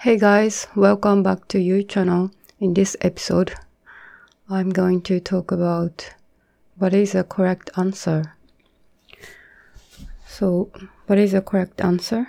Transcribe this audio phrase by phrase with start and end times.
[0.00, 2.30] Hey guys, welcome back to your channel.
[2.58, 3.52] In this episode,
[4.48, 6.14] I'm going to talk about
[6.78, 8.32] what is a correct answer.
[10.26, 10.70] So,
[11.04, 12.28] what is a correct answer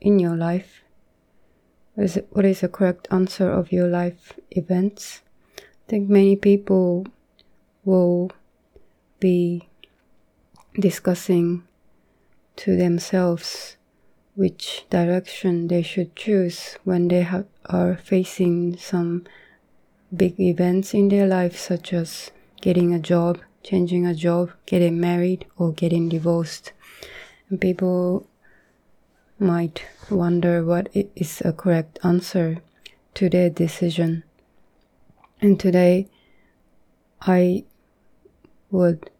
[0.00, 0.80] in your life?
[1.94, 5.20] What is, what is the correct answer of your life events?
[5.58, 7.06] I think many people
[7.84, 8.30] will
[9.20, 9.68] be
[10.80, 11.64] discussing
[12.56, 13.76] to themselves
[14.38, 17.26] which direction they should choose when they
[17.66, 19.26] are facing some
[20.16, 25.44] big events in their life, such as getting a job, changing a job, getting married,
[25.56, 26.70] or getting divorced.
[27.50, 28.28] And people
[29.40, 32.62] might wonder what is a correct answer
[33.14, 34.22] to their decision.
[35.40, 36.06] And today,
[37.20, 37.64] I
[38.70, 39.10] would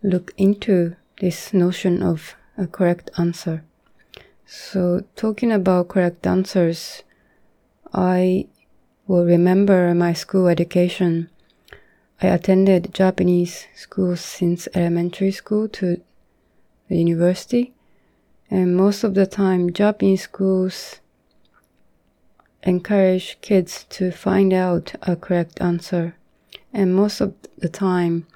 [0.00, 3.64] look into this notion of a correct answer.
[4.46, 7.02] So, talking about correct answers,
[7.92, 8.48] I
[9.06, 11.30] will remember my school education.
[12.20, 16.00] I attended Japanese schools since elementary school to
[16.88, 17.72] the university,
[18.50, 21.00] and most of the time, Japanese schools
[22.62, 26.16] encourage kids to find out a correct answer,
[26.72, 28.26] and most of the time,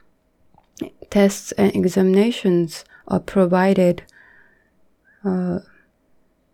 [1.10, 4.02] tests and examinations are provided.
[5.24, 5.60] Uh,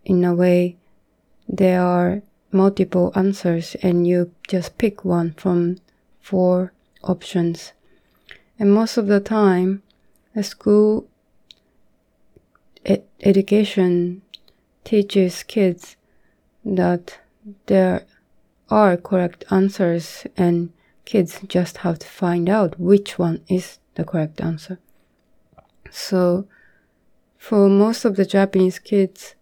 [0.05, 0.77] in a way
[1.49, 5.79] there are multiple answers and you just pick one from
[6.21, 7.73] four options.
[8.59, 9.83] And most of the time,
[10.35, 11.09] a school
[12.85, 14.23] ed- education
[14.85, 15.97] teaches kids
[16.65, 17.19] that
[17.67, 18.05] there
[18.71, 20.73] are correct answers and
[21.05, 24.79] kids just have to find out which one is the correct answer.
[25.91, 26.47] So,
[27.37, 29.35] for most of the Japanese kids,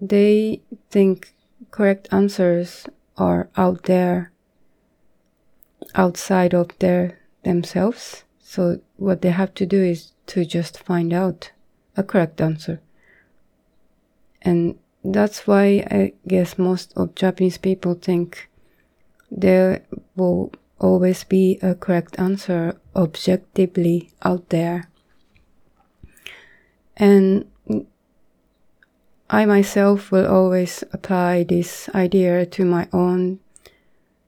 [0.00, 1.34] they think
[1.70, 4.32] correct answers are out there
[5.94, 8.24] outside of their themselves.
[8.38, 11.52] So what they have to do is to just find out
[11.96, 12.80] a correct answer.
[14.42, 18.50] And that's why i guess most of japanese people think
[19.30, 19.82] there
[20.14, 24.88] will always be a correct answer objectively out there.
[26.96, 27.49] And
[29.32, 33.38] I myself will always apply this idea to my own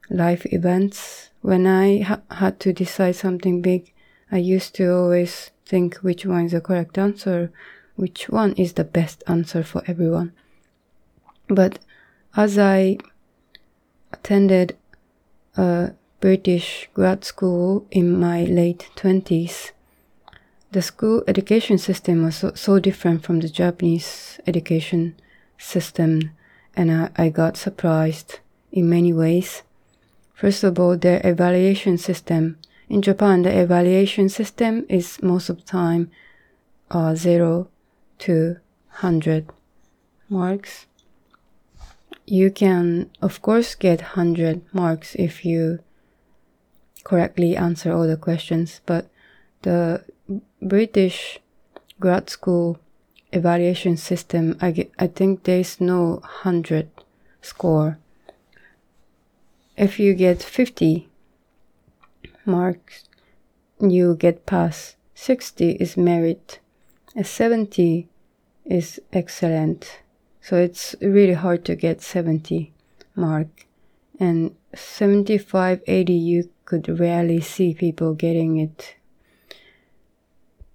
[0.09, 1.31] life events.
[1.41, 3.93] When I ha- had to decide something big,
[4.31, 7.51] I used to always think which one is the correct answer,
[7.97, 10.35] which one is the best answer for everyone.
[11.49, 11.81] But
[12.37, 12.99] as I
[14.13, 14.77] attended
[15.57, 19.73] a British grad school in my late 20s,
[20.73, 25.15] the school education system was so, so different from the Japanese education
[25.59, 26.31] system,
[26.75, 28.41] and I, I got surprised
[28.73, 29.63] in many ways.
[30.35, 32.59] First of all, the evaluation system.
[32.89, 36.11] In Japan, the evaluation system is most of the time
[36.91, 37.69] uh, 0
[38.21, 38.57] to
[39.01, 39.51] 100
[40.29, 40.87] marks.
[42.27, 45.81] You can, of course, get 100 marks if you
[47.05, 49.09] correctly answer all the questions, but
[49.63, 50.05] the
[50.63, 51.41] British
[51.99, 52.79] grad school
[53.33, 56.89] evaluation system, I, I think there's no 100
[57.41, 57.99] score.
[59.77, 61.09] If you get 50
[62.45, 63.05] marks,
[63.81, 64.97] you get pass.
[65.15, 66.61] 60 is merit.
[67.17, 68.09] A 70
[68.65, 70.01] is excellent.
[70.41, 72.73] So it's really hard to get 70
[73.17, 73.67] mark.
[74.21, 78.95] And 75, 80, you could rarely see people getting it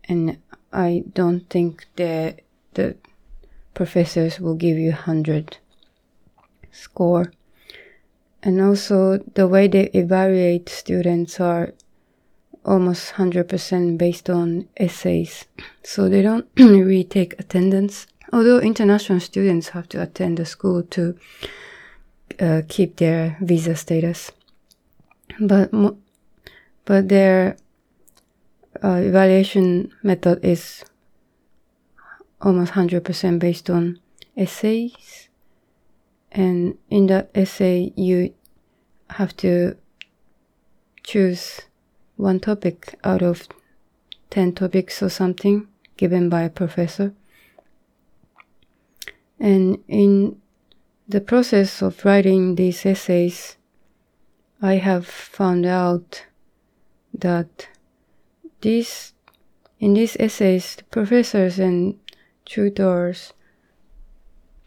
[0.07, 0.37] and
[0.71, 2.41] I don't think that
[2.73, 2.95] the
[3.73, 5.57] professors will give you 100
[6.71, 7.31] score.
[8.43, 11.73] And also, the way they evaluate students are
[12.63, 15.45] almost 100% based on essays.
[15.83, 18.07] So they don't really take attendance.
[18.31, 21.17] Although international students have to attend the school to
[22.39, 24.31] uh, keep their visa status.
[25.39, 25.71] But,
[26.85, 27.57] but their
[28.83, 30.83] uh, evaluation method is
[32.41, 33.99] almost 100% based on
[34.35, 35.29] essays.
[36.31, 38.33] And in that essay you
[39.11, 39.77] have to
[41.03, 41.61] choose
[42.15, 43.47] one topic out of
[44.29, 47.13] 10 topics or something given by a professor.
[49.39, 50.41] And in
[51.07, 53.55] the process of writing these essays
[54.61, 56.25] i have found out
[57.13, 57.69] that
[58.61, 59.13] these,
[59.79, 61.99] in these essays, the professors and
[62.45, 63.33] tutors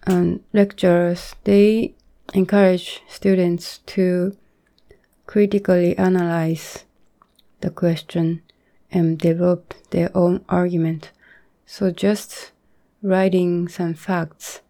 [0.06, 1.94] and lecturers they
[2.34, 4.36] encourage students to
[5.26, 6.84] critically analyze
[7.60, 8.42] the question
[8.90, 11.10] and develop their own argument.
[11.66, 12.52] So just
[13.02, 14.60] writing some facts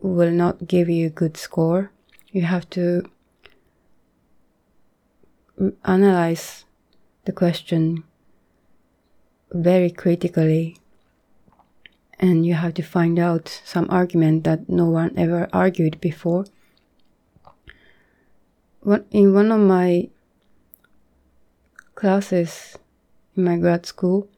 [0.00, 1.90] will not give you a good score.
[2.30, 3.04] You have to
[5.84, 6.64] analyze
[7.24, 8.04] the question
[9.52, 10.76] very critically
[12.22, 16.44] and you have to find out some argument that no one ever argued before.
[19.10, 20.08] In one of my
[21.96, 22.78] classes
[23.36, 24.28] in my grad school,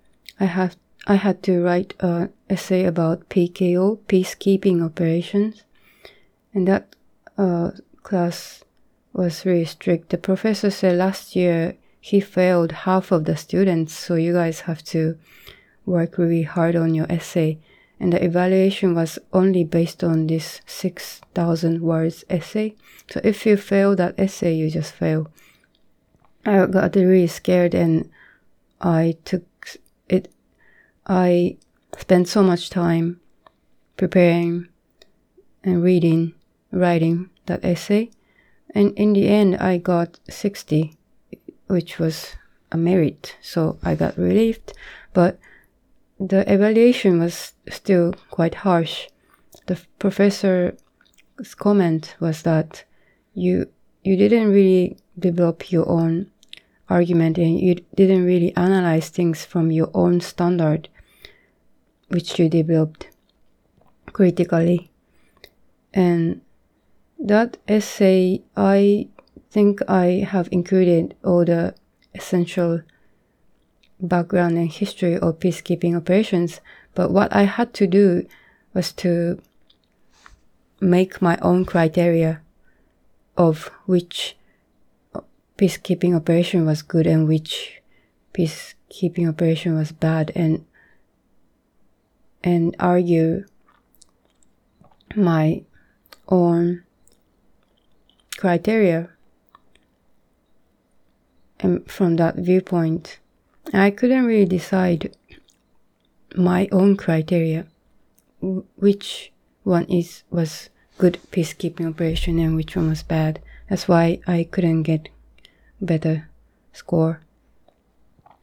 [0.41, 0.77] I have
[1.07, 5.65] I had to write an essay about PKO, peacekeeping operations,
[6.55, 6.97] and that
[7.37, 7.73] uh,
[8.03, 8.65] class
[9.13, 10.09] was really strict.
[10.09, 14.85] The professor said last year he failed half of the students, so you guys have
[14.85, 15.17] to
[15.87, 17.59] work really hard on your essay.
[17.99, 22.75] And the evaluation was only based on this 6000 words essay.
[23.09, 25.31] So if you fail that essay you just fail.
[26.45, 28.11] I got really scared and
[28.83, 29.47] i took
[30.06, 30.31] it
[31.06, 31.56] i
[31.97, 33.19] spent so much time
[33.97, 34.69] preparing
[35.62, 36.35] and reading
[36.71, 38.11] writing that essay.
[38.75, 40.99] And in the end i got 60
[41.75, 42.37] which was
[42.73, 44.73] a merit so i got relieved
[45.12, 45.38] but
[46.19, 49.09] the evaluation was still quite harsh.
[49.67, 50.75] The professor's
[51.56, 52.85] comment was that
[53.35, 53.69] you
[54.03, 56.31] you didn't really develop your own
[56.88, 60.88] argument and you didn't really analyze things from your own standard,
[62.09, 63.09] which you developed
[64.12, 64.91] critically.
[65.94, 66.43] And
[67.19, 69.09] that essay, I
[69.55, 71.77] think I have included all the
[72.12, 72.83] essential
[74.01, 76.61] background and history of peacekeeping operations,
[76.93, 78.27] but what I had to do
[78.75, 79.41] was to
[80.81, 82.43] make my own criteria
[83.37, 84.37] of which
[85.56, 87.81] peacekeeping operation was good and which
[88.35, 90.67] peacekeeping operation was bad and
[92.43, 93.47] and argue
[95.15, 95.62] my
[96.29, 96.83] own
[98.37, 99.14] criteria
[101.65, 103.19] Um, from that viewpoint
[103.73, 105.17] I couldn't really decide
[106.37, 107.67] my own criteria,
[108.77, 109.33] which
[109.63, 110.69] one is was
[110.99, 113.41] good peacekeeping operation and which one was bad.
[113.71, 115.09] That's why I couldn't get
[115.81, 116.29] better
[116.75, 117.21] score.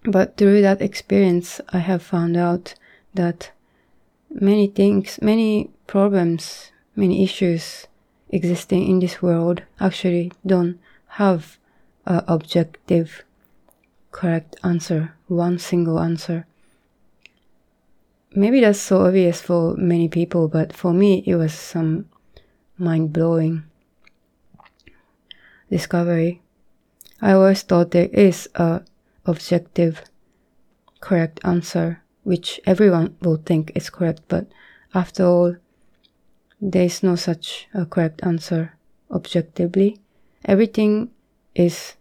[0.03, 2.73] But through that experience, I have found out
[3.13, 3.51] that
[4.31, 7.85] many things, many problems, many issues
[8.29, 10.79] existing in this world actually don't
[11.21, 11.59] have
[12.11, 13.23] an objective
[14.11, 16.45] correct answer, one single answer.
[18.35, 22.09] Maybe that's so obvious for many people, but for me, it was some
[22.77, 23.63] mind blowing
[25.69, 26.41] discovery.
[27.21, 28.81] I always thought there is a
[29.25, 30.03] objective
[30.99, 34.47] correct answer, which everyone will think is correct, but
[34.93, 35.55] after all,
[36.59, 38.73] there is no such a correct answer
[39.09, 39.99] objectively.
[40.45, 41.11] Everything
[41.55, 41.95] is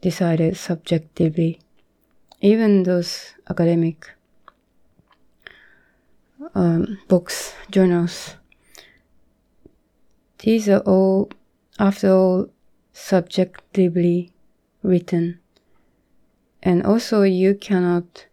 [0.00, 1.60] decided subjectively.
[2.40, 4.10] Even those academic
[6.54, 8.36] um, books, journals,
[10.38, 11.30] these are all,
[11.78, 12.48] after all,
[12.92, 14.32] subjectively
[14.82, 15.40] written.
[16.62, 18.26] And also, you cannot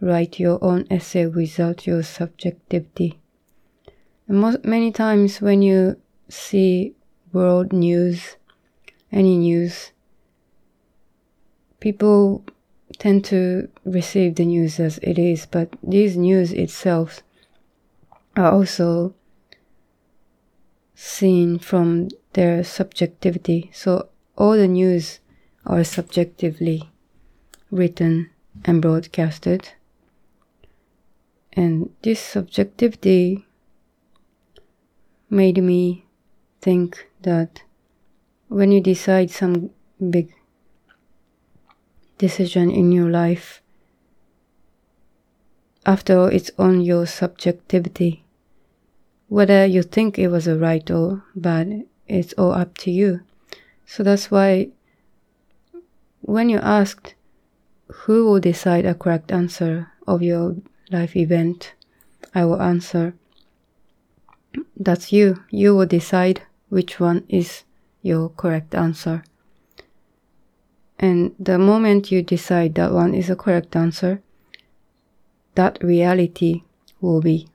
[0.00, 3.18] write your own essay without your subjectivity.
[4.28, 5.96] Most, many times, when you
[6.28, 6.94] see
[7.32, 8.36] world news,
[9.10, 9.92] any news,
[11.80, 12.44] people
[12.98, 17.22] tend to receive the news as it is, but these news itself
[18.36, 19.14] are also
[20.94, 23.70] seen from their subjectivity.
[23.72, 25.20] So all the news
[25.66, 26.90] are subjectively
[27.70, 28.30] written
[28.64, 29.70] and broadcasted.
[31.52, 33.46] And this subjectivity
[35.30, 36.06] made me
[36.60, 37.62] think that
[38.48, 39.70] when you decide some
[40.10, 40.32] big
[42.18, 43.60] decision in your life.
[45.86, 48.24] After all, it's on your subjectivity.
[49.28, 53.20] Whether you think it was a right or bad, it's all up to you.
[53.86, 54.68] So that's why
[56.20, 57.14] when you asked
[57.88, 60.56] who will decide a correct answer of your
[60.90, 61.74] life event,
[62.34, 63.14] I will answer
[64.76, 65.42] that's you.
[65.50, 67.64] You will decide which one is
[68.02, 69.24] your correct answer.
[71.04, 74.22] And the moment you decide that one is a correct answer,
[75.54, 76.62] that reality
[76.98, 77.46] will be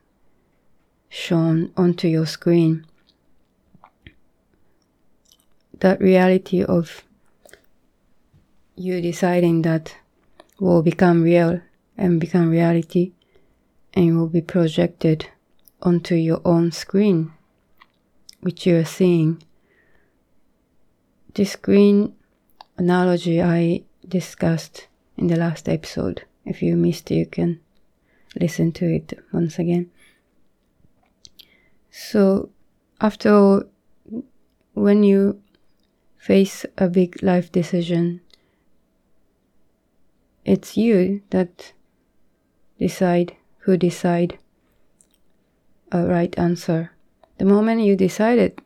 [1.10, 2.86] shown onto your screen.
[5.80, 7.04] That reality of
[8.76, 9.96] you deciding that
[10.60, 11.60] will become real
[11.98, 13.14] and become reality
[13.96, 15.28] and will be projected
[15.82, 17.34] onto your own screen,
[18.42, 19.42] which you are seeing.
[21.34, 22.14] This screen
[22.80, 26.24] analogy I discussed in the last episode.
[26.46, 27.60] If you missed you can
[28.40, 29.92] listen to it once again.
[31.92, 32.50] So,
[33.02, 33.64] after all,
[34.74, 35.42] when you
[36.18, 38.22] face a big life decision,
[40.46, 41.74] it's you that
[42.80, 44.40] decide who decide
[45.92, 46.92] a right answer.
[47.40, 48.62] The moment you decide it,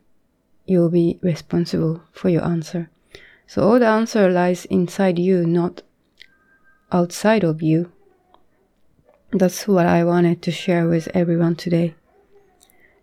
[0.66, 2.90] you'll be responsible for your answer.
[3.46, 5.82] So all the answer lies inside you, not
[6.90, 7.92] outside of you.
[9.32, 11.94] That's what I wanted to share with everyone today.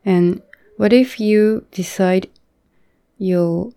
[0.05, 0.41] And
[0.77, 2.29] what if you decide
[3.17, 3.73] you'll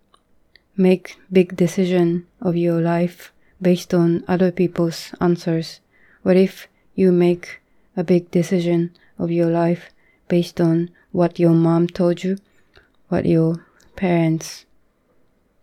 [0.76, 5.80] make big decision of your life based on other people's answers?
[6.22, 7.60] What if you make
[7.96, 9.90] a big decision of your life
[10.28, 12.38] based on what your mom told you,
[13.08, 13.66] what your
[13.96, 14.64] parents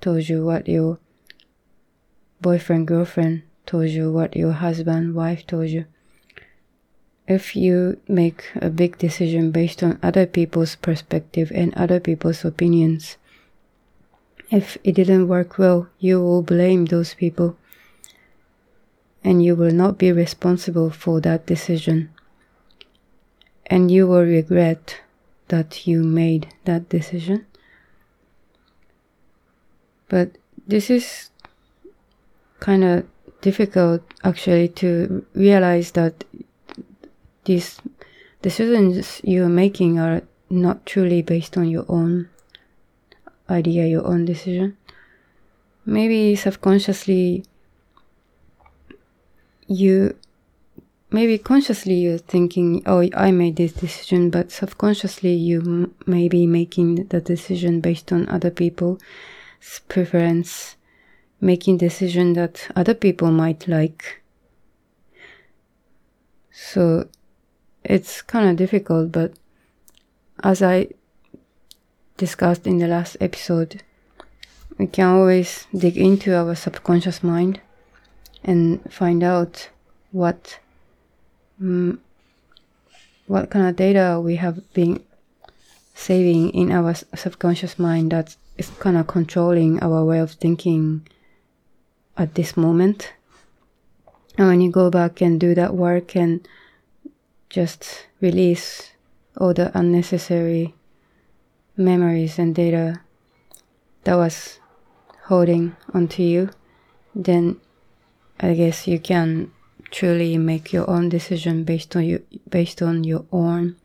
[0.01, 0.97] told you, what your
[2.41, 5.85] boyfriend, girlfriend told you, what your husband, wife told you.
[7.27, 13.17] If you make a big decision based on other people's perspective and other people's opinions,
[14.49, 17.55] if it didn't work well, you will blame those people
[19.23, 22.09] and you will not be responsible for that decision.
[23.67, 24.99] And you will regret
[25.47, 27.45] that you made that decision.
[30.11, 30.37] But
[30.67, 31.29] this is
[32.59, 33.07] kind of
[33.39, 36.25] difficult actually to realize that
[37.45, 37.79] these
[38.41, 42.27] decisions you're making are not truly based on your own
[43.49, 44.75] idea, your own decision.
[45.85, 47.45] Maybe subconsciously
[49.67, 50.13] you
[51.09, 57.07] maybe consciously you're thinking, oh, I made this decision, but subconsciously you may be making
[57.07, 58.99] the decision based on other people's
[59.87, 60.75] preference,
[61.39, 64.21] making decision that other people might like.
[66.51, 67.07] So
[67.83, 69.33] it's kind of difficult, but
[70.43, 70.87] as I
[72.17, 73.83] discussed in the last episode,
[74.77, 77.59] we can always dig into our subconscious mind
[78.43, 79.69] and find out
[80.11, 80.59] what
[81.61, 81.97] mm,
[83.27, 85.03] what kind of data we have been
[85.93, 91.07] saving in our subconscious mind that is kind of controlling our way of thinking
[92.17, 93.13] at this moment.
[94.37, 96.47] And when you go back and do that work and
[97.49, 98.91] just release
[99.37, 100.73] all the unnecessary
[101.75, 103.01] memories and data
[104.03, 104.59] that was
[105.25, 106.49] holding onto you,
[107.13, 107.59] then
[108.39, 109.51] I guess you can
[109.91, 113.75] truly make your own decision based on you based on your own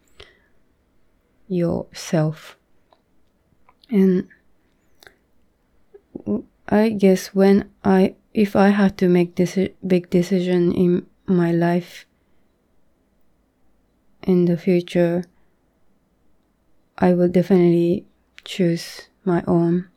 [1.48, 2.56] yourself.
[3.90, 4.28] And
[6.68, 12.06] I guess when I if I had to make this big decision in my life
[14.22, 15.24] in the future,
[16.98, 18.04] I will definitely
[18.44, 19.88] choose my own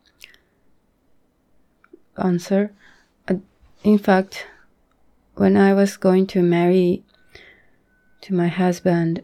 [2.18, 2.72] answer.
[3.28, 3.36] Uh,
[3.84, 4.46] in fact,
[5.36, 7.04] when I was going to marry
[8.22, 9.24] to my husband,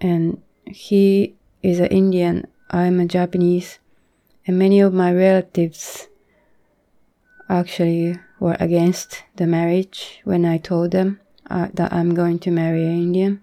[0.00, 3.78] and he is an Indian, I'm a Japanese,
[4.46, 6.08] and many of my relatives
[7.48, 11.20] actually were against the marriage when I told them
[11.50, 13.40] uh, that I'm going to marry an Indian.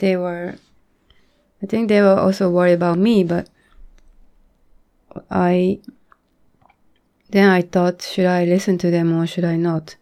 [0.00, 0.56] They were,
[1.62, 3.48] I think they were also worried about me, but
[5.30, 5.80] I
[7.28, 9.96] then I thought, should I listen to them or should I not?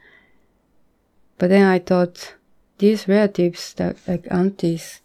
[1.38, 2.34] But then I thought,
[2.78, 5.00] these relatives, that like aunties,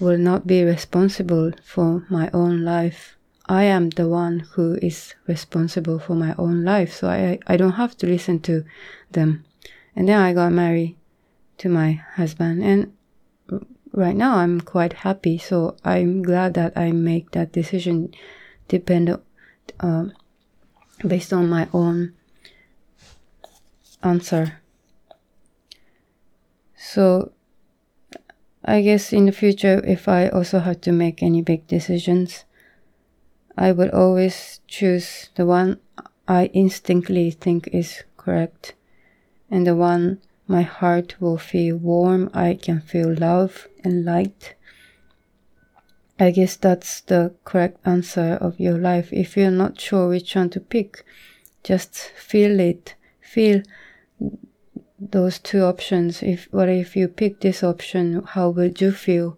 [0.00, 3.16] will not be responsible for my own life.
[3.48, 7.72] I am the one who is responsible for my own life, so I, I don't
[7.72, 8.64] have to listen to
[9.10, 9.44] them.
[9.96, 10.96] And then I got married
[11.58, 12.92] to my husband, and
[13.92, 15.38] right now I'm quite happy.
[15.38, 18.14] So I'm glad that I make that decision,
[18.68, 19.18] depend
[19.80, 20.04] uh,
[21.06, 22.14] based on my own
[24.02, 24.60] answer.
[26.76, 27.32] So
[28.68, 32.44] I guess in the future, if I also had to make any big decisions,
[33.56, 35.80] I would always choose the one
[36.28, 38.74] I instinctively think is correct
[39.50, 44.54] and the one my heart will feel warm, I can feel love and light.
[46.20, 49.10] I guess that's the correct answer of your life.
[49.14, 51.06] If you're not sure which one to pick,
[51.64, 52.96] just feel it.
[53.22, 53.62] Feel
[54.98, 56.22] those two options.
[56.22, 59.36] If what if you pick this option, how would you feel?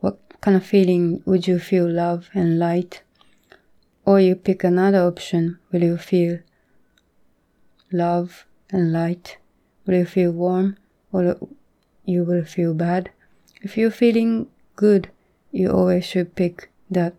[0.00, 3.02] What kind of feeling would you feel love and light?
[4.04, 6.38] Or you pick another option, will you feel
[7.90, 9.38] love and light?
[9.84, 10.76] Will you feel warm
[11.12, 11.36] or
[12.04, 13.10] you will feel bad?
[13.62, 15.10] If you're feeling good,
[15.50, 17.14] you always should pick that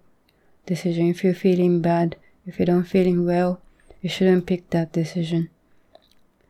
[0.66, 1.10] decision.
[1.10, 3.60] If you're feeling bad, if you don't feeling well,
[4.02, 5.50] you shouldn't pick that decision.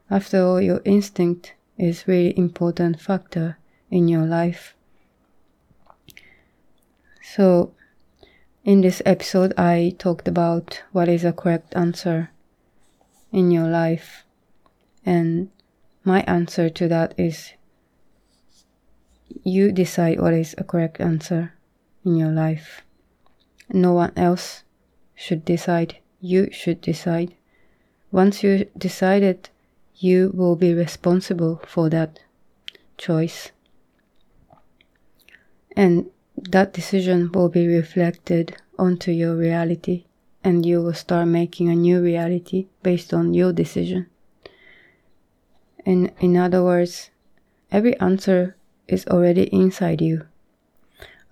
[0.10, 3.58] After all, your instinct is really important factor
[3.92, 4.76] in your life.
[7.22, 7.74] So,
[8.64, 12.32] in this episode, I talked about what is a correct answer
[13.32, 14.24] in your life.
[15.06, 15.50] And
[16.04, 17.54] my answer to that is
[19.44, 21.54] you decide what is a correct answer
[22.06, 22.82] in your life.
[23.72, 24.64] No one else
[25.16, 25.98] should decide.
[26.22, 27.36] You should decide.
[28.12, 29.50] Once you decided,
[30.00, 32.20] you will be responsible for that
[32.98, 33.52] choice.
[35.76, 40.06] And that decision will be reflected onto your reality,
[40.44, 44.08] and you will start making a new reality based on your decision.
[45.86, 47.10] In, in other words,
[47.72, 48.56] every answer
[48.88, 50.26] is already inside you.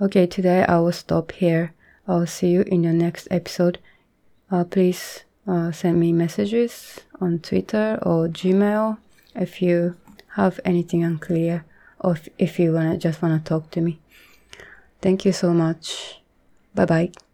[0.01, 1.73] Okay, today I will stop here.
[2.07, 3.79] I'll see you in the next episode.
[4.51, 8.97] Uh, please uh, send me messages on Twitter or Gmail
[9.35, 9.95] if you
[10.35, 11.65] have anything unclear
[11.99, 13.99] or if, you wanna just wanna talk to me.
[15.01, 16.19] Thank you so much.
[16.73, 17.24] Bye bye.